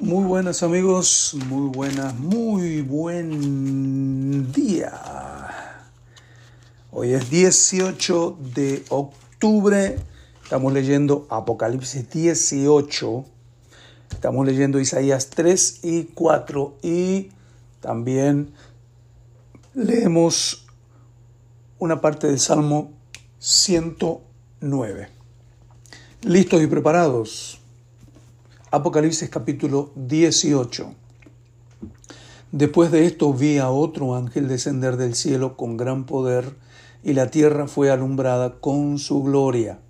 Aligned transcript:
Muy 0.00 0.24
buenas 0.24 0.62
amigos, 0.62 1.36
muy 1.48 1.68
buenas, 1.68 2.14
muy 2.18 2.80
buen 2.80 4.50
día. 4.50 4.90
Hoy 6.90 7.12
es 7.12 7.28
18 7.28 8.38
de 8.54 8.82
octubre, 8.88 9.98
estamos 10.42 10.72
leyendo 10.72 11.26
Apocalipsis 11.28 12.08
18, 12.08 13.26
estamos 14.10 14.46
leyendo 14.46 14.80
Isaías 14.80 15.28
3 15.28 15.80
y 15.82 16.04
4 16.04 16.78
y 16.82 17.28
también 17.80 18.54
leemos 19.74 20.66
una 21.78 22.00
parte 22.00 22.26
del 22.26 22.40
Salmo 22.40 22.90
109. 23.38 25.10
¿Listos 26.22 26.62
y 26.62 26.66
preparados? 26.68 27.60
Apocalipsis 28.72 29.28
capítulo 29.28 29.90
18. 29.96 30.94
Después 32.52 32.92
de 32.92 33.04
esto 33.04 33.34
vi 33.34 33.58
a 33.58 33.68
otro 33.68 34.14
ángel 34.14 34.46
descender 34.46 34.96
del 34.96 35.16
cielo 35.16 35.56
con 35.56 35.76
gran 35.76 36.06
poder, 36.06 36.54
y 37.02 37.14
la 37.14 37.32
tierra 37.32 37.66
fue 37.66 37.90
alumbrada 37.90 38.60
con 38.60 39.00
su 39.00 39.24
gloria. 39.24 39.80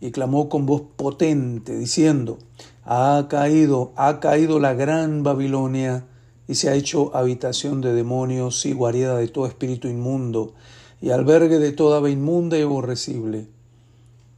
Y 0.00 0.12
clamó 0.12 0.48
con 0.48 0.64
voz 0.64 0.84
potente, 0.96 1.76
diciendo, 1.76 2.38
Ha 2.86 3.26
caído, 3.28 3.92
ha 3.96 4.18
caído 4.18 4.60
la 4.60 4.72
gran 4.72 5.22
Babilonia, 5.22 6.06
y 6.48 6.54
se 6.54 6.70
ha 6.70 6.74
hecho 6.74 7.14
habitación 7.14 7.82
de 7.82 7.92
demonios 7.92 8.64
y 8.64 8.72
guarida 8.72 9.18
de 9.18 9.28
todo 9.28 9.44
espíritu 9.44 9.88
inmundo, 9.88 10.54
y 11.02 11.10
albergue 11.10 11.58
de 11.58 11.72
toda 11.72 11.98
ave 11.98 12.12
inmunda 12.12 12.56
y 12.56 12.62
aborrecible 12.62 13.48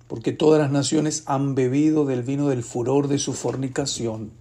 porque 0.08 0.32
todas 0.32 0.60
las 0.60 0.72
naciones 0.72 1.22
han 1.26 1.54
bebido 1.54 2.04
del 2.06 2.22
vino 2.22 2.48
del 2.48 2.62
furor 2.62 3.08
de 3.08 3.18
su 3.18 3.34
fornicación, 3.34 4.32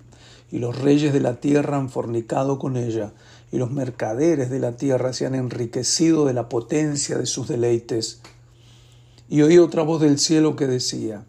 y 0.49 0.59
los 0.59 0.79
reyes 0.79 1.13
de 1.13 1.19
la 1.19 1.41
tierra 1.41 1.77
han 1.77 1.89
fornicado 1.89 2.57
con 2.57 2.77
ella, 2.77 3.13
y 3.51 3.57
los 3.57 3.71
mercaderes 3.71 4.49
de 4.49 4.59
la 4.59 4.77
tierra 4.77 5.13
se 5.13 5.25
han 5.25 5.35
enriquecido 5.35 6.25
de 6.25 6.33
la 6.33 6.49
potencia 6.49 7.17
de 7.17 7.25
sus 7.25 7.47
deleites. 7.47 8.21
Y 9.29 9.41
oí 9.41 9.57
otra 9.57 9.83
voz 9.83 10.01
del 10.01 10.19
cielo 10.19 10.55
que 10.55 10.67
decía, 10.67 11.25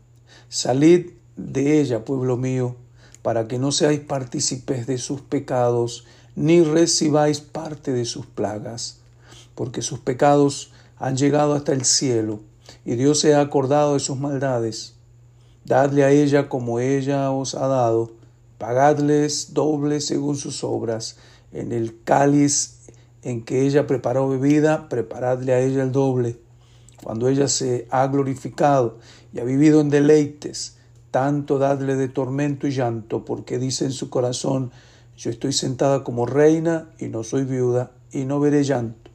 Salid 0.49 1.11
de 1.37 1.81
ella, 1.81 2.05
pueblo 2.05 2.37
mío, 2.37 2.77
para 3.23 3.49
que 3.49 3.59
no 3.59 3.73
seáis 3.73 4.01
partícipes 4.01 4.87
de 4.87 4.99
sus 4.99 5.21
pecados, 5.21 6.07
ni 6.37 6.63
recibáis 6.63 7.41
parte 7.41 7.93
de 7.93 8.05
sus 8.05 8.27
plagas, 8.27 9.01
porque 9.57 9.83
sus 9.83 9.99
pecados 9.99 10.73
han 10.97 11.17
llegado 11.17 11.55
hasta 11.55 11.73
el 11.73 11.85
cielo, 11.85 12.41
y 12.85 12.97
Dios 12.97 13.21
se 13.21 13.35
ha 13.35 13.41
acordado 13.41 13.95
de 13.95 14.01
sus 14.01 14.19
maldades. 14.19 14.95
Dadle 15.65 16.05
a 16.05 16.11
ella 16.11 16.49
como 16.49 16.81
ella 16.81 17.31
os 17.31 17.55
ha 17.55 17.67
dado, 17.67 18.13
pagadles 18.57 19.53
doble 19.53 20.01
según 20.01 20.37
sus 20.37 20.65
obras. 20.65 21.17
En 21.53 21.73
el 21.73 22.03
cáliz 22.03 22.79
en 23.23 23.45
que 23.45 23.67
ella 23.67 23.87
preparó 23.87 24.29
bebida, 24.29 24.89
preparadle 24.89 25.53
a 25.53 25.61
ella 25.61 25.83
el 25.83 25.93
doble. 25.93 26.39
Cuando 27.03 27.29
ella 27.29 27.49
se 27.49 27.87
ha 27.91 28.07
glorificado 28.07 28.99
y 29.33 29.41
ha 29.41 29.45
vivido 29.45 29.81
en 29.81 29.91
deleites, 29.91 30.79
tanto 31.11 31.59
dadle 31.59 31.97
de 31.97 32.09
tormento 32.09 32.67
y 32.67 32.71
llanto, 32.71 33.25
porque 33.25 33.59
dice 33.59 33.85
en 33.85 33.93
su 33.93 34.11
corazón, 34.11 34.71
yo 35.17 35.31
estoy 35.31 35.53
sentada 35.53 36.05
como 36.05 36.27
reina 36.27 36.91
y 36.99 37.09
no 37.09 37.25
soy 37.25 37.45
viuda 37.45 37.93
y 38.13 38.25
no 38.25 38.41
veré 38.41 38.65
llanto 38.65 39.08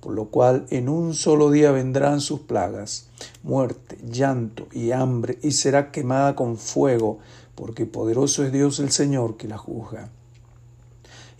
por 0.00 0.14
lo 0.14 0.26
cual 0.26 0.66
en 0.70 0.88
un 0.88 1.14
solo 1.14 1.50
día 1.50 1.72
vendrán 1.72 2.20
sus 2.20 2.40
plagas, 2.40 3.08
muerte, 3.42 3.98
llanto 4.08 4.66
y 4.72 4.92
hambre, 4.92 5.38
y 5.42 5.52
será 5.52 5.90
quemada 5.90 6.36
con 6.36 6.56
fuego, 6.56 7.18
porque 7.54 7.86
poderoso 7.86 8.44
es 8.44 8.52
Dios 8.52 8.78
el 8.78 8.90
Señor 8.90 9.36
que 9.36 9.48
la 9.48 9.58
juzga. 9.58 10.10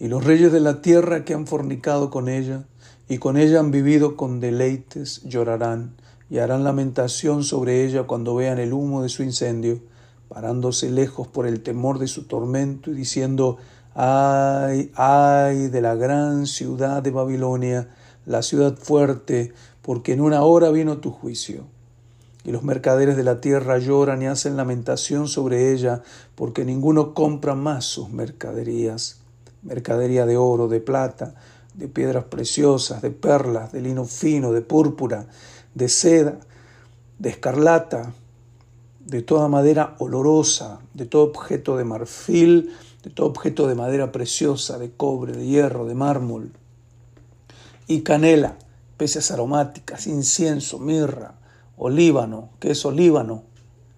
Y 0.00 0.08
los 0.08 0.24
reyes 0.24 0.52
de 0.52 0.60
la 0.60 0.82
tierra 0.82 1.24
que 1.24 1.34
han 1.34 1.46
fornicado 1.46 2.10
con 2.10 2.28
ella, 2.28 2.64
y 3.08 3.18
con 3.18 3.36
ella 3.36 3.60
han 3.60 3.70
vivido 3.70 4.16
con 4.16 4.40
deleites, 4.40 5.22
llorarán, 5.24 5.94
y 6.30 6.38
harán 6.38 6.64
lamentación 6.64 7.42
sobre 7.42 7.84
ella 7.84 8.02
cuando 8.02 8.34
vean 8.34 8.58
el 8.58 8.72
humo 8.72 9.02
de 9.02 9.08
su 9.08 9.22
incendio, 9.22 9.80
parándose 10.28 10.90
lejos 10.90 11.26
por 11.26 11.46
el 11.46 11.62
temor 11.62 11.98
de 11.98 12.06
su 12.06 12.24
tormento 12.24 12.90
y 12.90 12.94
diciendo, 12.94 13.56
ay, 13.94 14.90
ay 14.94 15.68
de 15.68 15.80
la 15.80 15.94
gran 15.94 16.46
ciudad 16.46 17.02
de 17.02 17.10
Babilonia, 17.10 17.88
la 18.28 18.42
ciudad 18.42 18.76
fuerte, 18.76 19.54
porque 19.80 20.12
en 20.12 20.20
una 20.20 20.42
hora 20.42 20.70
vino 20.70 20.98
tu 20.98 21.10
juicio. 21.10 21.64
Y 22.44 22.52
los 22.52 22.62
mercaderes 22.62 23.16
de 23.16 23.24
la 23.24 23.40
tierra 23.40 23.78
lloran 23.78 24.22
y 24.22 24.26
hacen 24.26 24.56
lamentación 24.56 25.28
sobre 25.28 25.72
ella, 25.72 26.02
porque 26.34 26.66
ninguno 26.66 27.14
compra 27.14 27.54
más 27.54 27.86
sus 27.86 28.10
mercaderías, 28.10 29.20
mercadería 29.62 30.26
de 30.26 30.36
oro, 30.36 30.68
de 30.68 30.80
plata, 30.80 31.34
de 31.74 31.88
piedras 31.88 32.24
preciosas, 32.24 33.00
de 33.00 33.10
perlas, 33.10 33.72
de 33.72 33.80
lino 33.80 34.04
fino, 34.04 34.52
de 34.52 34.60
púrpura, 34.60 35.26
de 35.74 35.88
seda, 35.88 36.38
de 37.18 37.30
escarlata, 37.30 38.12
de 39.06 39.22
toda 39.22 39.48
madera 39.48 39.96
olorosa, 40.00 40.80
de 40.92 41.06
todo 41.06 41.22
objeto 41.24 41.78
de 41.78 41.84
marfil, 41.84 42.74
de 43.02 43.10
todo 43.10 43.26
objeto 43.26 43.66
de 43.66 43.74
madera 43.74 44.12
preciosa, 44.12 44.78
de 44.78 44.90
cobre, 44.90 45.32
de 45.32 45.46
hierro, 45.46 45.86
de 45.86 45.94
mármol, 45.94 46.52
y 47.88 48.02
canela, 48.02 48.58
especias 48.90 49.30
aromáticas, 49.30 50.06
incienso, 50.06 50.78
mirra, 50.78 51.34
olíbano, 51.78 52.50
queso 52.60 52.88
olíbano, 52.88 53.44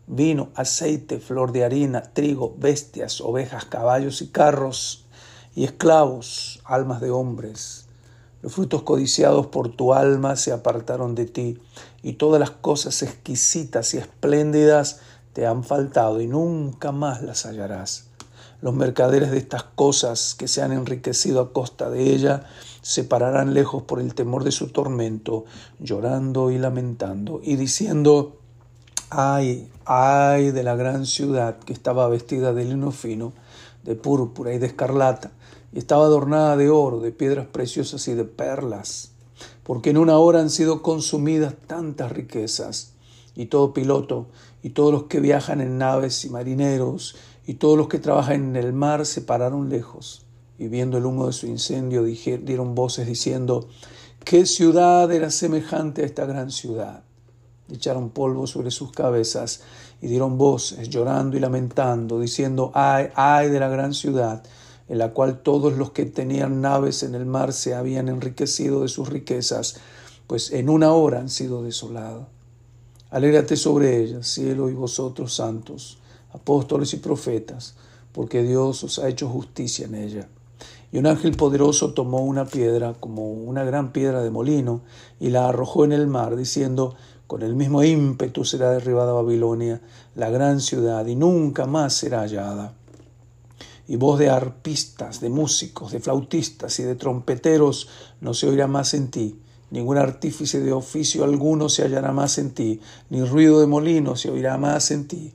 vino, 0.06 0.50
aceite, 0.54 1.18
flor 1.18 1.50
de 1.52 1.64
harina, 1.64 2.02
trigo, 2.02 2.54
bestias, 2.56 3.20
ovejas, 3.20 3.64
caballos 3.64 4.22
y 4.22 4.28
carros, 4.28 5.06
y 5.56 5.64
esclavos, 5.64 6.60
almas 6.64 7.00
de 7.00 7.10
hombres. 7.10 7.86
Los 8.42 8.54
frutos 8.54 8.82
codiciados 8.82 9.48
por 9.48 9.74
tu 9.74 9.92
alma 9.92 10.36
se 10.36 10.52
apartaron 10.52 11.16
de 11.16 11.26
ti, 11.26 11.58
y 12.02 12.14
todas 12.14 12.38
las 12.38 12.50
cosas 12.50 13.02
exquisitas 13.02 13.92
y 13.94 13.98
espléndidas 13.98 15.00
te 15.32 15.46
han 15.46 15.64
faltado, 15.64 16.20
y 16.20 16.28
nunca 16.28 16.92
más 16.92 17.22
las 17.22 17.44
hallarás. 17.44 18.06
Los 18.62 18.74
mercaderes 18.74 19.30
de 19.32 19.38
estas 19.38 19.64
cosas 19.64 20.36
que 20.38 20.46
se 20.46 20.62
han 20.62 20.70
enriquecido 20.70 21.40
a 21.40 21.52
costa 21.52 21.90
de 21.90 22.12
ella 22.12 22.44
se 22.82 23.04
pararán 23.04 23.54
lejos 23.54 23.82
por 23.82 24.00
el 24.00 24.14
temor 24.14 24.44
de 24.44 24.52
su 24.52 24.68
tormento, 24.68 25.44
llorando 25.78 26.50
y 26.50 26.58
lamentando, 26.58 27.40
y 27.42 27.56
diciendo, 27.56 28.38
ay, 29.10 29.68
ay 29.84 30.50
de 30.50 30.62
la 30.62 30.76
gran 30.76 31.06
ciudad 31.06 31.58
que 31.58 31.72
estaba 31.72 32.08
vestida 32.08 32.52
de 32.52 32.64
lino 32.64 32.90
fino, 32.90 33.32
de 33.84 33.94
púrpura 33.94 34.54
y 34.54 34.58
de 34.58 34.66
escarlata, 34.66 35.32
y 35.72 35.78
estaba 35.78 36.04
adornada 36.04 36.56
de 36.56 36.70
oro, 36.70 37.00
de 37.00 37.12
piedras 37.12 37.46
preciosas 37.46 38.06
y 38.08 38.14
de 38.14 38.24
perlas, 38.24 39.12
porque 39.62 39.90
en 39.90 39.98
una 39.98 40.18
hora 40.18 40.40
han 40.40 40.50
sido 40.50 40.82
consumidas 40.82 41.54
tantas 41.66 42.12
riquezas, 42.12 42.94
y 43.36 43.46
todo 43.46 43.72
piloto, 43.72 44.26
y 44.62 44.70
todos 44.70 44.92
los 44.92 45.04
que 45.04 45.20
viajan 45.20 45.60
en 45.60 45.78
naves 45.78 46.24
y 46.24 46.30
marineros, 46.30 47.16
y 47.46 47.54
todos 47.54 47.78
los 47.78 47.88
que 47.88 47.98
trabajan 47.98 48.50
en 48.50 48.56
el 48.56 48.72
mar 48.72 49.06
se 49.06 49.22
pararon 49.22 49.68
lejos, 49.68 50.24
y 50.60 50.68
viendo 50.68 50.98
el 50.98 51.06
humo 51.06 51.26
de 51.26 51.32
su 51.32 51.46
incendio 51.46 52.04
dieron 52.04 52.74
voces 52.74 53.06
diciendo, 53.06 53.66
¿qué 54.24 54.44
ciudad 54.44 55.10
era 55.10 55.30
semejante 55.30 56.02
a 56.02 56.04
esta 56.04 56.26
gran 56.26 56.50
ciudad? 56.50 57.02
Echaron 57.72 58.10
polvo 58.10 58.46
sobre 58.46 58.70
sus 58.70 58.92
cabezas 58.92 59.62
y 60.02 60.08
dieron 60.08 60.36
voces, 60.36 60.90
llorando 60.90 61.38
y 61.38 61.40
lamentando, 61.40 62.20
diciendo, 62.20 62.72
ay, 62.74 63.08
ay 63.14 63.48
de 63.48 63.58
la 63.58 63.68
gran 63.70 63.94
ciudad, 63.94 64.42
en 64.86 64.98
la 64.98 65.14
cual 65.14 65.40
todos 65.40 65.78
los 65.78 65.92
que 65.92 66.04
tenían 66.04 66.60
naves 66.60 67.04
en 67.04 67.14
el 67.14 67.24
mar 67.24 67.54
se 67.54 67.74
habían 67.74 68.10
enriquecido 68.10 68.82
de 68.82 68.88
sus 68.88 69.08
riquezas, 69.08 69.76
pues 70.26 70.52
en 70.52 70.68
una 70.68 70.92
hora 70.92 71.20
han 71.20 71.30
sido 71.30 71.62
desolados. 71.62 72.26
Alégrate 73.08 73.56
sobre 73.56 74.02
ella, 74.02 74.22
cielo 74.22 74.68
y 74.68 74.74
vosotros 74.74 75.32
santos 75.34 75.96
apóstoles 76.32 76.92
y 76.92 76.98
profetas, 76.98 77.76
porque 78.12 78.42
Dios 78.42 78.84
os 78.84 78.98
ha 78.98 79.08
hecho 79.08 79.26
justicia 79.26 79.86
en 79.86 79.94
ella. 79.94 80.28
Y 80.92 80.98
un 80.98 81.06
ángel 81.06 81.36
poderoso 81.36 81.94
tomó 81.94 82.18
una 82.24 82.44
piedra, 82.44 82.94
como 82.98 83.32
una 83.32 83.64
gran 83.64 83.92
piedra 83.92 84.22
de 84.22 84.30
molino, 84.30 84.82
y 85.20 85.30
la 85.30 85.48
arrojó 85.48 85.84
en 85.84 85.92
el 85.92 86.06
mar, 86.08 86.36
diciendo, 86.36 86.96
con 87.26 87.42
el 87.42 87.54
mismo 87.54 87.84
ímpetu 87.84 88.44
será 88.44 88.72
derribada 88.72 89.12
Babilonia, 89.12 89.80
la 90.16 90.30
gran 90.30 90.60
ciudad, 90.60 91.06
y 91.06 91.14
nunca 91.14 91.66
más 91.66 91.94
será 91.94 92.22
hallada. 92.22 92.74
Y 93.86 93.96
voz 93.96 94.18
de 94.18 94.30
arpistas, 94.30 95.20
de 95.20 95.30
músicos, 95.30 95.92
de 95.92 96.00
flautistas 96.00 96.78
y 96.80 96.82
de 96.82 96.96
trompeteros 96.96 97.88
no 98.20 98.34
se 98.34 98.48
oirá 98.48 98.66
más 98.66 98.94
en 98.94 99.10
ti, 99.10 99.40
ningún 99.70 99.98
artífice 99.98 100.60
de 100.60 100.72
oficio 100.72 101.22
alguno 101.22 101.68
se 101.68 101.84
hallará 101.84 102.12
más 102.12 102.38
en 102.38 102.50
ti, 102.50 102.80
ni 103.10 103.22
ruido 103.22 103.60
de 103.60 103.66
molino 103.66 104.16
se 104.16 104.30
oirá 104.30 104.58
más 104.58 104.90
en 104.90 105.06
ti 105.06 105.34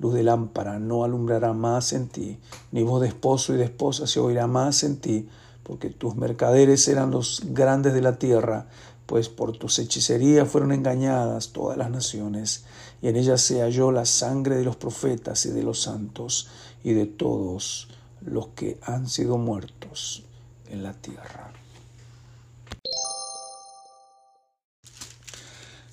luz 0.00 0.14
de 0.14 0.22
lámpara 0.22 0.78
no 0.78 1.04
alumbrará 1.04 1.52
más 1.52 1.92
en 1.92 2.08
ti, 2.08 2.38
ni 2.72 2.82
voz 2.82 3.02
de 3.02 3.08
esposo 3.08 3.54
y 3.54 3.58
de 3.58 3.64
esposa 3.64 4.06
se 4.06 4.18
oirá 4.18 4.46
más 4.46 4.82
en 4.82 4.96
ti, 4.96 5.28
porque 5.62 5.90
tus 5.90 6.16
mercaderes 6.16 6.88
eran 6.88 7.10
los 7.10 7.42
grandes 7.52 7.92
de 7.92 8.00
la 8.00 8.18
tierra, 8.18 8.66
pues 9.04 9.28
por 9.28 9.56
tus 9.56 9.78
hechicerías 9.78 10.48
fueron 10.48 10.72
engañadas 10.72 11.50
todas 11.52 11.76
las 11.76 11.90
naciones, 11.90 12.64
y 13.02 13.08
en 13.08 13.16
ellas 13.16 13.42
se 13.42 13.60
halló 13.60 13.92
la 13.92 14.06
sangre 14.06 14.56
de 14.56 14.64
los 14.64 14.76
profetas 14.76 15.44
y 15.46 15.50
de 15.50 15.62
los 15.62 15.82
santos 15.82 16.48
y 16.82 16.94
de 16.94 17.06
todos 17.06 17.88
los 18.22 18.48
que 18.48 18.78
han 18.82 19.08
sido 19.08 19.36
muertos 19.36 20.24
en 20.70 20.82
la 20.82 20.94
tierra. 20.94 21.59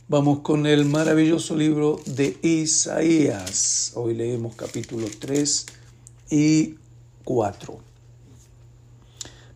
Vamos 0.10 0.40
con 0.40 0.68
el 0.68 0.86
maravilloso 0.86 1.54
libro 1.54 2.00
de 2.06 2.38
Isaías. 2.42 3.92
Hoy 3.94 4.14
leemos 4.14 4.56
capítulo 4.56 5.06
3 5.20 5.66
y 6.30 6.76
4. 7.26 7.78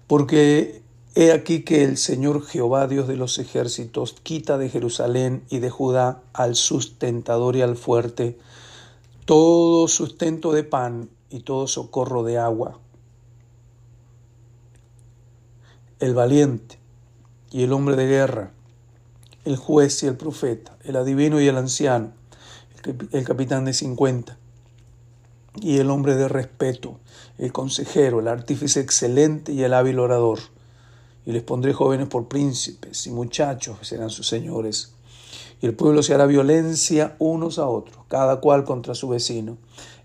Porque 0.07 0.81
he 1.15 1.31
aquí 1.31 1.61
que 1.63 1.85
el 1.85 1.95
Señor 1.95 2.45
Jehová, 2.45 2.87
Dios 2.87 3.07
de 3.07 3.15
los 3.15 3.39
ejércitos, 3.39 4.11
quita 4.23 4.57
de 4.57 4.67
Jerusalén 4.67 5.45
y 5.49 5.59
de 5.59 5.69
Judá 5.69 6.21
al 6.33 6.55
sustentador 6.55 7.55
y 7.55 7.61
al 7.61 7.77
fuerte 7.77 8.37
todo 9.23 9.87
sustento 9.87 10.51
de 10.51 10.65
pan 10.65 11.09
y 11.29 11.43
todo 11.43 11.65
socorro 11.65 12.23
de 12.23 12.39
agua. 12.39 12.77
El 15.99 16.13
valiente 16.13 16.77
y 17.51 17.63
el 17.63 17.71
hombre 17.71 17.95
de 17.95 18.07
guerra 18.07 18.51
el 19.45 19.55
juez 19.55 20.03
y 20.03 20.07
el 20.07 20.15
profeta, 20.15 20.77
el 20.83 20.95
adivino 20.95 21.41
y 21.41 21.47
el 21.47 21.57
anciano, 21.57 22.11
el 23.11 23.23
capitán 23.23 23.65
de 23.65 23.73
cincuenta, 23.73 24.37
y 25.59 25.79
el 25.79 25.89
hombre 25.89 26.15
de 26.15 26.27
respeto, 26.27 26.99
el 27.37 27.51
consejero, 27.51 28.19
el 28.19 28.27
artífice 28.27 28.79
excelente 28.79 29.51
y 29.51 29.63
el 29.63 29.73
hábil 29.73 29.99
orador. 29.99 30.39
Y 31.25 31.33
les 31.33 31.43
pondré 31.43 31.73
jóvenes 31.73 32.07
por 32.07 32.27
príncipes 32.27 33.05
y 33.05 33.11
muchachos 33.11 33.77
serán 33.81 34.09
sus 34.09 34.27
señores. 34.27 34.93
Y 35.61 35.67
el 35.67 35.75
pueblo 35.75 36.01
se 36.01 36.13
hará 36.13 36.25
violencia 36.25 37.15
unos 37.19 37.59
a 37.59 37.67
otros, 37.67 38.05
cada 38.07 38.39
cual 38.39 38.63
contra 38.63 38.95
su 38.95 39.09
vecino. 39.09 39.57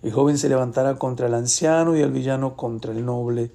El 0.03 0.13
joven 0.13 0.37
se 0.37 0.49
levantará 0.49 0.97
contra 0.97 1.27
el 1.27 1.35
anciano 1.35 1.97
y 1.97 2.03
el 2.03 2.11
villano 2.11 2.57
contra 2.57 2.93
el 2.93 3.05
noble. 3.05 3.51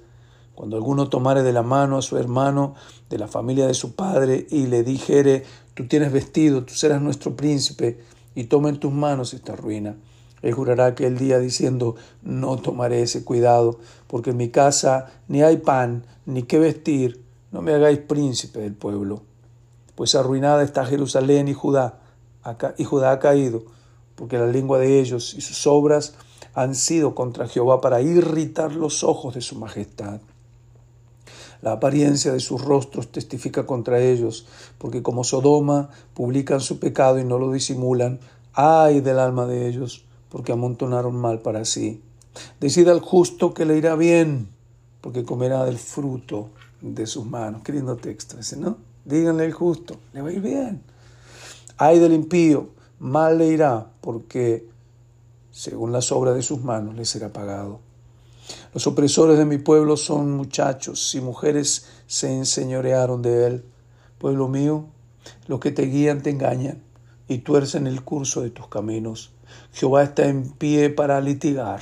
Cuando 0.54 0.76
alguno 0.76 1.08
tomare 1.08 1.42
de 1.42 1.52
la 1.52 1.62
mano 1.62 1.98
a 1.98 2.02
su 2.02 2.18
hermano 2.18 2.74
de 3.08 3.18
la 3.18 3.28
familia 3.28 3.66
de 3.66 3.74
su 3.74 3.94
padre 3.94 4.46
y 4.50 4.66
le 4.66 4.82
dijere, 4.82 5.44
tú 5.74 5.86
tienes 5.86 6.12
vestido, 6.12 6.64
tú 6.64 6.74
serás 6.74 7.00
nuestro 7.00 7.36
príncipe, 7.36 7.98
y 8.34 8.44
toma 8.44 8.68
en 8.68 8.78
tus 8.78 8.92
manos 8.92 9.34
esta 9.34 9.56
ruina. 9.56 9.96
Él 10.42 10.54
jurará 10.54 10.86
aquel 10.86 11.18
día 11.18 11.38
diciendo, 11.38 11.94
no 12.22 12.56
tomaré 12.56 13.02
ese 13.02 13.24
cuidado, 13.24 13.78
porque 14.08 14.30
en 14.30 14.36
mi 14.36 14.48
casa 14.48 15.12
ni 15.28 15.42
hay 15.42 15.58
pan, 15.58 16.04
ni 16.26 16.42
qué 16.42 16.58
vestir, 16.58 17.22
no 17.52 17.62
me 17.62 17.72
hagáis 17.74 17.98
príncipe 17.98 18.60
del 18.60 18.74
pueblo. 18.74 19.22
Pues 19.94 20.14
arruinada 20.14 20.62
está 20.62 20.84
Jerusalén 20.84 21.48
y 21.48 21.54
Judá, 21.54 22.00
y 22.76 22.84
Judá 22.84 23.12
ha 23.12 23.18
caído, 23.18 23.62
porque 24.16 24.38
la 24.38 24.46
lengua 24.46 24.78
de 24.78 25.00
ellos 25.00 25.34
y 25.34 25.40
sus 25.40 25.66
obras 25.66 26.14
han 26.54 26.74
sido 26.74 27.14
contra 27.14 27.48
Jehová 27.48 27.80
para 27.80 28.00
irritar 28.00 28.74
los 28.74 29.04
ojos 29.04 29.34
de 29.34 29.40
su 29.40 29.58
majestad. 29.58 30.20
La 31.62 31.72
apariencia 31.72 32.32
de 32.32 32.40
sus 32.40 32.60
rostros 32.60 33.12
testifica 33.12 33.66
contra 33.66 34.00
ellos, 34.00 34.46
porque 34.78 35.02
como 35.02 35.22
Sodoma 35.22 35.90
publican 36.12 36.60
su 36.60 36.80
pecado 36.80 37.20
y 37.20 37.24
no 37.24 37.38
lo 37.38 37.52
disimulan, 37.52 38.18
ay 38.52 39.00
del 39.00 39.20
alma 39.20 39.46
de 39.46 39.68
ellos, 39.68 40.04
porque 40.28 40.50
amontonaron 40.50 41.14
mal 41.14 41.40
para 41.40 41.64
sí. 41.64 42.02
Decida 42.60 42.90
al 42.90 43.00
justo 43.00 43.54
que 43.54 43.64
le 43.64 43.78
irá 43.78 43.94
bien, 43.94 44.48
porque 45.00 45.24
comerá 45.24 45.64
del 45.64 45.78
fruto 45.78 46.50
de 46.80 47.06
sus 47.06 47.24
manos. 47.24 47.62
Qué 47.62 47.72
lindo 47.72 47.96
texto 47.96 48.38
ese, 48.40 48.56
¿no? 48.56 48.76
Díganle 49.04 49.44
al 49.44 49.52
justo, 49.52 49.96
le 50.12 50.20
va 50.20 50.30
a 50.30 50.32
ir 50.32 50.40
bien. 50.40 50.82
Ay 51.76 52.00
del 52.00 52.12
impío, 52.12 52.70
mal 52.98 53.38
le 53.38 53.46
irá, 53.46 53.86
porque 54.00 54.66
según 55.52 55.92
las 55.92 56.10
obras 56.10 56.34
de 56.34 56.42
sus 56.42 56.60
manos 56.62 56.96
le 56.96 57.04
será 57.04 57.32
pagado. 57.32 57.91
Los 58.74 58.86
opresores 58.86 59.38
de 59.38 59.44
mi 59.44 59.58
pueblo 59.58 59.96
son 59.96 60.32
muchachos 60.32 61.14
y 61.14 61.20
mujeres 61.20 61.86
se 62.06 62.32
enseñorearon 62.32 63.22
de 63.22 63.46
él. 63.46 63.64
Pueblo 64.18 64.48
mío, 64.48 64.86
los 65.46 65.60
que 65.60 65.70
te 65.70 65.82
guían 65.82 66.22
te 66.22 66.30
engañan 66.30 66.82
y 67.28 67.38
tuercen 67.38 67.86
el 67.86 68.02
curso 68.02 68.40
de 68.42 68.50
tus 68.50 68.68
caminos. 68.68 69.32
Jehová 69.72 70.02
está 70.02 70.26
en 70.26 70.50
pie 70.52 70.90
para 70.90 71.20
litigar 71.20 71.80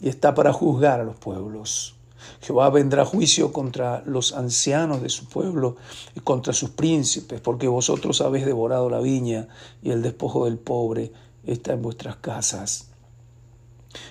y 0.00 0.08
está 0.08 0.34
para 0.34 0.52
juzgar 0.52 1.00
a 1.00 1.04
los 1.04 1.16
pueblos. 1.16 1.94
Jehová 2.40 2.70
vendrá 2.70 3.04
juicio 3.04 3.52
contra 3.52 4.02
los 4.06 4.32
ancianos 4.32 5.02
de 5.02 5.08
su 5.08 5.28
pueblo 5.28 5.76
y 6.14 6.20
contra 6.20 6.52
sus 6.52 6.70
príncipes, 6.70 7.40
porque 7.40 7.68
vosotros 7.68 8.20
habéis 8.20 8.46
devorado 8.46 8.90
la 8.90 9.00
viña 9.00 9.48
y 9.82 9.90
el 9.90 10.02
despojo 10.02 10.44
del 10.44 10.58
pobre 10.58 11.12
está 11.44 11.72
en 11.72 11.82
vuestras 11.82 12.16
casas. 12.16 12.87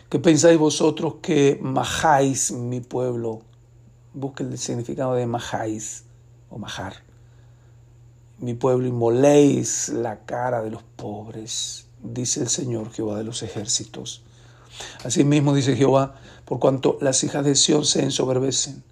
¿Qué 0.10 0.20
pensáis 0.20 0.58
vosotros 0.58 1.16
que 1.22 1.60
majáis 1.62 2.52
mi 2.52 2.80
pueblo? 2.80 3.42
Busque 4.14 4.44
el 4.44 4.58
significado 4.58 5.14
de 5.16 5.26
majáis 5.26 6.06
o 6.50 6.58
majar. 6.58 6.94
Mi 8.40 8.54
pueblo 8.54 8.88
y 8.88 8.92
moléis 8.92 9.90
la 9.90 10.20
cara 10.26 10.62
de 10.62 10.72
los 10.72 10.84
pobres, 10.84 11.88
dice 12.02 12.42
el 12.42 12.50
Señor 12.50 12.92
Jehová 12.92 13.18
de 13.18 13.24
los 13.24 13.44
ejércitos. 13.44 14.24
Asimismo 15.04 15.54
dice 15.54 15.76
Jehová, 15.76 16.16
por 16.46 16.60
cuanto 16.60 16.98
las 17.02 17.24
hijas 17.24 17.44
de 17.44 17.56
Sión 17.56 17.86
se 17.86 18.04
ensoberbecen 18.04 18.84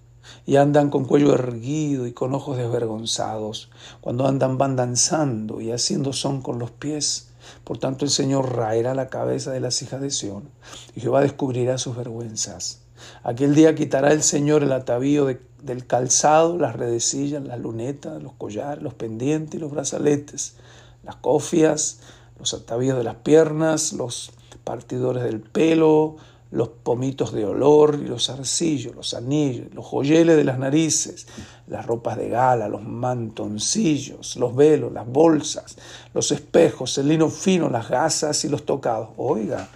y 0.44 0.56
andan 0.56 0.90
con 0.90 1.04
cuello 1.04 1.32
erguido 1.34 2.06
y 2.06 2.12
con 2.12 2.34
ojos 2.34 2.56
desvergonzados, 2.56 3.70
cuando 4.00 4.26
andan 4.26 4.58
van 4.58 4.76
danzando 4.76 5.60
y 5.60 5.72
haciendo 5.72 6.12
son 6.12 6.42
con 6.42 6.58
los 6.58 6.70
pies, 6.70 7.30
por 7.64 7.78
tanto 7.78 8.04
el 8.04 8.10
Señor 8.10 8.54
raerá 8.56 8.94
la 8.94 9.08
cabeza 9.08 9.52
de 9.52 9.60
las 9.60 9.80
hijas 9.82 10.00
de 10.00 10.10
Sión, 10.10 10.48
y 10.94 11.00
Jehová 11.00 11.20
descubrirá 11.20 11.78
sus 11.78 11.96
vergüenzas. 11.96 12.80
Aquel 13.22 13.54
día 13.54 13.74
quitará 13.74 14.12
el 14.12 14.22
Señor 14.22 14.62
el 14.62 14.72
atavío 14.72 15.26
del 15.26 15.86
calzado, 15.86 16.58
las 16.58 16.76
redecillas, 16.76 17.42
las 17.42 17.60
lunetas, 17.60 18.22
los 18.22 18.32
collares, 18.32 18.82
los 18.82 18.94
pendientes 18.94 19.56
y 19.56 19.58
los 19.58 19.70
brazaletes, 19.70 20.56
las 21.02 21.16
cofias, 21.16 22.00
los 22.38 22.54
atavíos 22.54 22.96
de 22.96 23.04
las 23.04 23.16
piernas, 23.16 23.92
los 23.92 24.32
partidores 24.64 25.22
del 25.22 25.40
pelo, 25.40 26.16
los 26.56 26.68
pomitos 26.68 27.34
de 27.34 27.44
olor 27.44 28.00
y 28.02 28.06
los 28.06 28.30
arcillos, 28.30 28.94
los 28.94 29.12
anillos, 29.12 29.66
los 29.74 29.84
joyeles 29.84 30.38
de 30.38 30.44
las 30.44 30.58
narices, 30.58 31.26
las 31.66 31.84
ropas 31.84 32.16
de 32.16 32.30
gala, 32.30 32.66
los 32.66 32.82
mantoncillos, 32.82 34.36
los 34.36 34.56
velos, 34.56 34.90
las 34.90 35.06
bolsas, 35.06 35.76
los 36.14 36.32
espejos, 36.32 36.96
el 36.96 37.08
lino 37.08 37.28
fino, 37.28 37.68
las 37.68 37.90
gasas 37.90 38.42
y 38.46 38.48
los 38.48 38.64
tocados. 38.64 39.10
Oiga, 39.18 39.68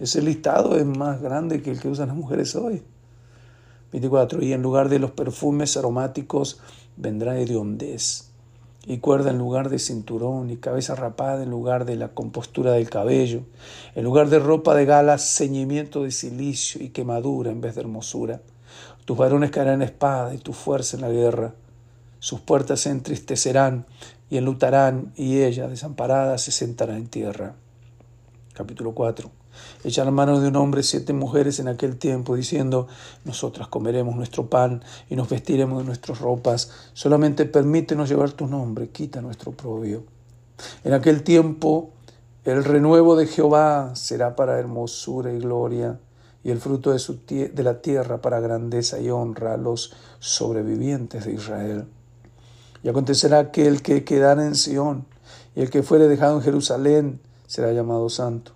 ese 0.00 0.20
listado 0.20 0.76
es 0.76 0.84
más 0.84 1.22
grande 1.22 1.62
que 1.62 1.70
el 1.70 1.78
que 1.78 1.88
usan 1.88 2.08
las 2.08 2.16
mujeres 2.16 2.56
hoy. 2.56 2.82
24. 3.92 4.42
Y 4.42 4.52
en 4.52 4.62
lugar 4.62 4.88
de 4.88 4.98
los 4.98 5.12
perfumes 5.12 5.76
aromáticos 5.76 6.58
vendrá 6.96 7.38
hediondez 7.38 8.25
y 8.86 8.98
cuerda 8.98 9.30
en 9.30 9.38
lugar 9.38 9.68
de 9.68 9.78
cinturón, 9.78 10.50
y 10.50 10.56
cabeza 10.56 10.94
rapada 10.94 11.42
en 11.42 11.50
lugar 11.50 11.84
de 11.84 11.96
la 11.96 12.08
compostura 12.08 12.72
del 12.72 12.88
cabello, 12.88 13.42
en 13.94 14.04
lugar 14.04 14.28
de 14.28 14.38
ropa 14.38 14.74
de 14.74 14.86
gala, 14.86 15.18
ceñimiento 15.18 16.04
de 16.04 16.12
silicio 16.12 16.82
y 16.82 16.90
quemadura 16.90 17.50
en 17.50 17.60
vez 17.60 17.74
de 17.74 17.80
hermosura. 17.82 18.40
Tus 19.04 19.16
varones 19.16 19.50
caerán 19.50 19.82
espada 19.82 20.34
y 20.34 20.38
tu 20.38 20.52
fuerza 20.52 20.96
en 20.96 21.02
la 21.02 21.10
guerra. 21.10 21.54
Sus 22.20 22.40
puertas 22.40 22.80
se 22.80 22.90
entristecerán 22.90 23.86
y 24.30 24.36
enlutarán, 24.36 25.12
y 25.16 25.42
ella, 25.42 25.68
desamparada, 25.68 26.38
se 26.38 26.52
sentará 26.52 26.96
en 26.96 27.08
tierra. 27.08 27.54
Capítulo 28.54 28.94
4 28.94 29.45
la 29.96 30.10
mano 30.10 30.40
de 30.40 30.48
un 30.48 30.56
hombre 30.56 30.82
siete 30.82 31.12
mujeres 31.12 31.58
en 31.60 31.68
aquel 31.68 31.96
tiempo, 31.96 32.34
diciendo, 32.34 32.88
nosotras 33.24 33.68
comeremos 33.68 34.16
nuestro 34.16 34.48
pan 34.50 34.82
y 35.08 35.16
nos 35.16 35.28
vestiremos 35.28 35.78
de 35.78 35.84
nuestras 35.84 36.20
ropas, 36.20 36.70
solamente 36.92 37.44
permítenos 37.44 38.08
llevar 38.08 38.32
tu 38.32 38.46
nombre, 38.46 38.88
quita 38.88 39.20
nuestro 39.20 39.52
propio. 39.52 40.04
En 40.84 40.92
aquel 40.92 41.22
tiempo 41.22 41.90
el 42.44 42.64
renuevo 42.64 43.16
de 43.16 43.26
Jehová 43.26 43.96
será 43.96 44.36
para 44.36 44.58
hermosura 44.58 45.32
y 45.32 45.38
gloria, 45.40 45.98
y 46.44 46.50
el 46.52 46.60
fruto 46.60 46.92
de 46.92 47.62
la 47.64 47.82
tierra 47.82 48.20
para 48.20 48.38
grandeza 48.38 49.00
y 49.00 49.10
honra 49.10 49.54
a 49.54 49.56
los 49.56 49.92
sobrevivientes 50.20 51.24
de 51.24 51.32
Israel. 51.32 51.86
Y 52.84 52.88
acontecerá 52.88 53.50
que 53.50 53.66
el 53.66 53.82
que 53.82 54.04
quedara 54.04 54.46
en 54.46 54.54
Sión 54.54 55.06
y 55.56 55.62
el 55.62 55.70
que 55.70 55.82
fuere 55.82 56.06
dejado 56.06 56.36
en 56.36 56.42
Jerusalén 56.42 57.20
será 57.48 57.72
llamado 57.72 58.08
santo 58.08 58.55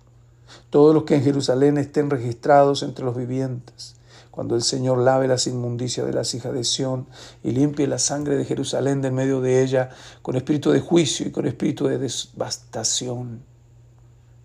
todos 0.69 0.93
los 0.93 1.03
que 1.03 1.15
en 1.15 1.23
Jerusalén 1.23 1.77
estén 1.77 2.09
registrados 2.09 2.83
entre 2.83 3.05
los 3.05 3.15
vivientes. 3.15 3.95
Cuando 4.31 4.55
el 4.55 4.61
Señor 4.61 4.99
lave 4.99 5.27
las 5.27 5.45
inmundicias 5.47 6.07
de 6.07 6.13
las 6.13 6.33
hijas 6.33 6.53
de 6.53 6.63
Sión 6.63 7.05
y 7.43 7.51
limpie 7.51 7.85
la 7.85 7.99
sangre 7.99 8.37
de 8.37 8.45
Jerusalén 8.45 9.01
de 9.01 9.11
medio 9.11 9.41
de 9.41 9.61
ella 9.61 9.89
con 10.21 10.37
espíritu 10.37 10.71
de 10.71 10.79
juicio 10.79 11.27
y 11.27 11.31
con 11.31 11.45
espíritu 11.45 11.87
de 11.87 11.97
devastación. 11.97 13.43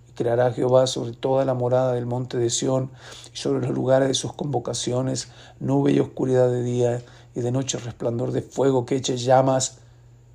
Y 0.08 0.12
creará 0.12 0.52
Jehová 0.52 0.88
sobre 0.88 1.12
toda 1.12 1.44
la 1.44 1.54
morada 1.54 1.92
del 1.92 2.06
monte 2.06 2.36
de 2.36 2.50
Sión 2.50 2.90
y 3.32 3.36
sobre 3.36 3.64
los 3.64 3.74
lugares 3.76 4.08
de 4.08 4.14
sus 4.14 4.32
convocaciones 4.32 5.28
nube 5.60 5.92
y 5.92 6.00
oscuridad 6.00 6.50
de 6.50 6.64
día 6.64 7.02
y 7.36 7.40
de 7.40 7.52
noche 7.52 7.78
resplandor 7.78 8.32
de 8.32 8.42
fuego 8.42 8.86
que 8.86 8.96
eche 8.96 9.16
llamas, 9.16 9.78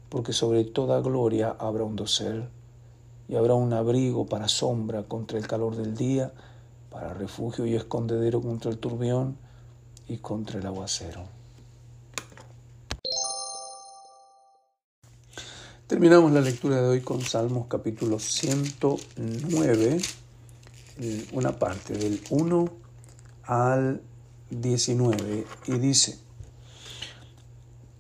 porque 0.08 0.32
sobre 0.32 0.64
toda 0.64 1.02
gloria 1.02 1.58
habrá 1.60 1.84
un 1.84 1.98
dosel 1.98 2.48
y 3.32 3.36
habrá 3.38 3.54
un 3.54 3.72
abrigo 3.72 4.26
para 4.26 4.50
sombra 4.50 5.04
contra 5.04 5.40
el 5.40 5.48
calor 5.48 5.78
del 5.78 5.96
día, 5.96 6.34
para 6.90 7.14
refugio 7.14 7.66
y 7.66 7.76
escondedero 7.76 8.42
contra 8.42 8.70
el 8.70 8.78
turbión, 8.78 9.38
y 10.10 10.18
contra 10.18 10.60
el 10.60 10.66
aguacero. 10.66 11.24
Terminamos 15.88 16.34
la 16.34 16.42
lectura 16.42 16.82
de 16.82 16.90
hoy 16.90 17.00
con 17.00 17.22
Salmos 17.22 17.68
capítulo 17.70 18.20
109, 18.20 20.02
una 21.32 21.58
parte 21.58 21.94
del 21.94 22.22
1 22.32 22.70
al 23.44 24.02
19, 24.50 25.48
y 25.68 25.72
dice, 25.80 26.20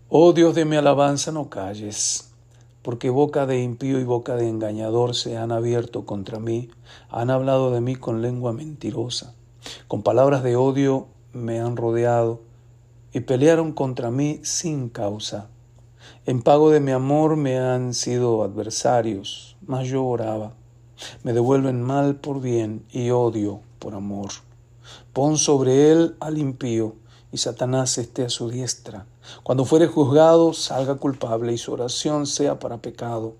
Oh 0.09 0.33
Dios 0.33 0.55
de 0.55 0.65
mi 0.65 0.75
alabanza, 0.75 1.31
no 1.31 1.49
calles 1.49 2.30
porque 2.81 3.09
boca 3.09 3.45
de 3.45 3.61
impío 3.61 3.99
y 3.99 4.03
boca 4.03 4.35
de 4.35 4.49
engañador 4.49 5.15
se 5.15 5.37
han 5.37 5.51
abierto 5.51 6.05
contra 6.05 6.39
mí, 6.39 6.69
han 7.09 7.29
hablado 7.29 7.71
de 7.71 7.81
mí 7.81 7.95
con 7.95 8.21
lengua 8.21 8.53
mentirosa, 8.53 9.35
con 9.87 10.03
palabras 10.03 10.43
de 10.43 10.55
odio 10.55 11.07
me 11.33 11.59
han 11.59 11.77
rodeado 11.77 12.41
y 13.13 13.21
pelearon 13.21 13.73
contra 13.73 14.09
mí 14.11 14.39
sin 14.43 14.89
causa. 14.89 15.49
En 16.25 16.41
pago 16.41 16.71
de 16.71 16.79
mi 16.79 16.91
amor 16.91 17.35
me 17.35 17.59
han 17.59 17.93
sido 17.93 18.43
adversarios, 18.43 19.57
mas 19.65 19.87
yo 19.87 20.05
oraba. 20.05 20.53
Me 21.23 21.33
devuelven 21.33 21.81
mal 21.81 22.15
por 22.15 22.41
bien 22.41 22.85
y 22.91 23.09
odio 23.09 23.61
por 23.79 23.95
amor. 23.95 24.29
Pon 25.13 25.37
sobre 25.37 25.91
él 25.91 26.15
al 26.19 26.37
impío 26.37 26.95
y 27.31 27.37
Satanás 27.37 27.97
esté 27.97 28.25
a 28.25 28.29
su 28.29 28.49
diestra. 28.49 29.05
Cuando 29.43 29.65
fuere 29.65 29.87
juzgado, 29.87 30.53
salga 30.53 30.95
culpable 30.95 31.53
y 31.53 31.57
su 31.57 31.71
oración 31.71 32.27
sea 32.27 32.59
para 32.59 32.77
pecado. 32.77 33.35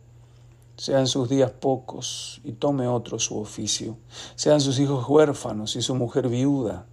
Sean 0.77 1.07
sus 1.07 1.29
días 1.29 1.51
pocos 1.51 2.41
y 2.43 2.53
tome 2.53 2.88
otro 2.88 3.19
su 3.19 3.38
oficio. 3.38 3.98
Sean 4.36 4.62
sus 4.62 4.79
hijos 4.79 5.07
huérfanos 5.07 5.75
y 5.75 5.81
su 5.81 5.93
mujer 5.95 6.29
viuda. 6.29 6.86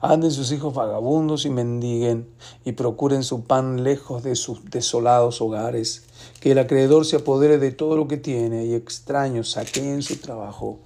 Anden 0.00 0.30
sus 0.30 0.52
hijos 0.52 0.74
vagabundos 0.74 1.46
y 1.46 1.50
mendiguen 1.50 2.28
y 2.64 2.72
procuren 2.72 3.22
su 3.22 3.44
pan 3.44 3.84
lejos 3.84 4.22
de 4.22 4.36
sus 4.36 4.64
desolados 4.66 5.40
hogares. 5.40 6.04
Que 6.40 6.52
el 6.52 6.58
acreedor 6.58 7.06
se 7.06 7.16
apodere 7.16 7.58
de 7.58 7.70
todo 7.70 7.96
lo 7.96 8.08
que 8.08 8.18
tiene 8.18 8.66
y 8.66 8.74
extraños 8.74 9.52
saqueen 9.52 10.02
su 10.02 10.16
trabajo. 10.16 10.80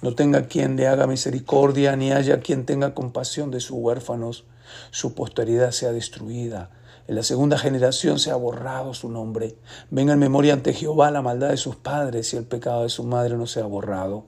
No 0.00 0.14
tenga 0.14 0.48
quien 0.48 0.74
le 0.76 0.88
haga 0.88 1.06
misericordia, 1.06 1.94
ni 1.94 2.10
haya 2.10 2.40
quien 2.40 2.66
tenga 2.66 2.94
compasión 2.94 3.50
de 3.50 3.60
sus 3.60 3.76
huérfanos 3.76 4.44
su 4.90 5.14
posteridad 5.14 5.70
sea 5.70 5.92
destruida. 5.92 6.70
En 7.08 7.16
la 7.16 7.22
segunda 7.22 7.58
generación 7.58 8.18
se 8.18 8.30
ha 8.30 8.36
borrado 8.36 8.94
su 8.94 9.08
nombre. 9.08 9.56
Venga 9.90 10.12
en 10.12 10.18
memoria 10.18 10.52
ante 10.52 10.72
Jehová 10.72 11.10
la 11.10 11.22
maldad 11.22 11.50
de 11.50 11.56
sus 11.56 11.76
padres 11.76 12.32
y 12.32 12.36
el 12.36 12.44
pecado 12.44 12.84
de 12.84 12.88
su 12.88 13.04
madre 13.04 13.36
no 13.36 13.46
sea 13.46 13.66
borrado. 13.66 14.24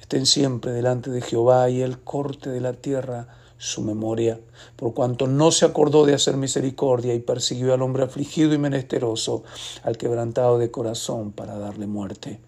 Estén 0.00 0.26
siempre 0.26 0.72
delante 0.72 1.10
de 1.10 1.20
Jehová 1.20 1.70
y 1.70 1.82
él 1.82 2.00
corte 2.00 2.50
de 2.50 2.60
la 2.60 2.72
tierra 2.72 3.28
su 3.58 3.82
memoria, 3.82 4.38
por 4.76 4.92
cuanto 4.92 5.26
no 5.26 5.50
se 5.50 5.64
acordó 5.64 6.04
de 6.04 6.14
hacer 6.14 6.36
misericordia 6.36 7.14
y 7.14 7.20
persiguió 7.20 7.72
al 7.72 7.82
hombre 7.82 8.04
afligido 8.04 8.52
y 8.52 8.58
menesteroso, 8.58 9.44
al 9.82 9.96
quebrantado 9.96 10.58
de 10.58 10.70
corazón 10.70 11.32
para 11.32 11.58
darle 11.58 11.86
muerte. 11.86 12.40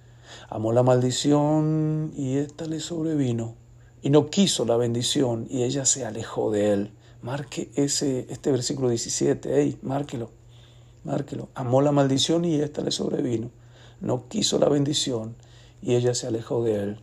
Amó 0.51 0.73
la 0.73 0.83
maldición 0.83 2.13
y 2.17 2.37
ésta 2.37 2.67
le 2.67 2.81
sobrevino, 2.81 3.55
y 4.03 4.11
no 4.11 4.29
quiso 4.29 4.65
la 4.65 4.77
bendición 4.77 5.47
y 5.49 5.63
ella 5.63 5.87
se 5.87 6.05
alejó 6.05 6.51
de 6.51 6.73
él. 6.73 6.93
Marque 7.23 7.71
ese, 7.75 8.27
este 8.31 8.53
versículo 8.53 8.89
17, 8.89 9.51
hey, 9.53 9.79
márquelo, 9.83 10.31
márquelo. 11.05 11.49
Amó 11.55 11.83
la 11.83 11.93
maldición 11.93 12.45
y 12.45 12.57
ésta 12.57 12.83
le 12.83 12.91
sobrevino. 12.91 13.51
No 14.01 14.29
quiso 14.29 14.59
la 14.59 14.69
bendición 14.69 15.35
y 15.83 15.95
ella 15.95 16.15
se 16.15 16.27
alejó 16.27 16.63
de 16.63 16.83
él. 16.83 17.01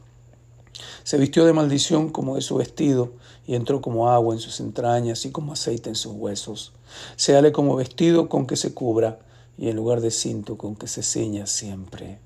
Se 1.03 1.17
vistió 1.17 1.45
de 1.45 1.53
maldición 1.53 2.10
como 2.10 2.36
de 2.36 2.41
su 2.41 2.55
vestido 2.55 3.13
y 3.45 3.55
entró 3.55 3.81
como 3.81 4.10
agua 4.10 4.34
en 4.34 4.39
sus 4.39 4.60
entrañas 4.60 5.25
y 5.25 5.31
como 5.31 5.53
aceite 5.53 5.89
en 5.89 5.95
sus 5.95 6.13
huesos. 6.13 6.74
Séale 7.15 7.51
como 7.51 7.75
vestido 7.75 8.29
con 8.29 8.48
que 8.48 8.55
se 8.55 8.74
cubra 8.74 9.19
y 9.57 9.69
en 9.69 9.75
lugar 9.75 10.01
de 10.01 10.12
cinto 10.12 10.57
con 10.57 10.75
que 10.75 10.88
se 10.88 11.03
ciña 11.03 11.45
siempre. 11.45 12.19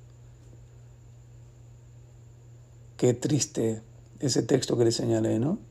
Qué 2.98 3.14
triste 3.14 3.82
ese 4.20 4.44
texto 4.44 4.78
que 4.78 4.86
le 4.86 4.92
señalé, 4.92 5.40
¿no? 5.40 5.69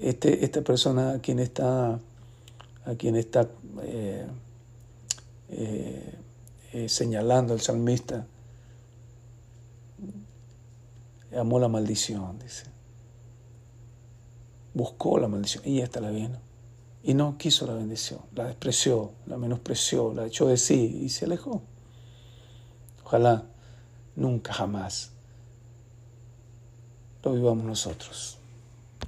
Este, 0.00 0.44
esta 0.44 0.62
persona 0.62 1.12
a 1.12 1.18
quien 1.18 1.38
está, 1.38 2.00
está 2.86 3.48
eh, 3.82 4.26
eh, 5.48 6.14
eh, 6.72 6.88
señalando 6.88 7.54
el 7.54 7.60
salmista, 7.60 8.26
amó 11.36 11.58
la 11.58 11.68
maldición, 11.68 12.38
dice. 12.38 12.64
Buscó 14.74 15.18
la 15.18 15.28
maldición 15.28 15.62
y 15.66 15.80
esta 15.80 16.00
la 16.00 16.10
vino. 16.10 16.38
Y 17.02 17.14
no 17.14 17.38
quiso 17.38 17.66
la 17.66 17.74
bendición, 17.74 18.20
la 18.34 18.44
despreció, 18.44 19.12
la 19.26 19.38
menospreció, 19.38 20.12
la 20.12 20.26
echó 20.26 20.48
de 20.48 20.56
sí 20.56 21.02
y 21.04 21.08
se 21.08 21.24
alejó. 21.24 21.62
Ojalá 23.04 23.46
nunca 24.16 24.52
jamás 24.52 25.12
lo 27.22 27.32
vivamos 27.32 27.64
nosotros. 27.64 28.35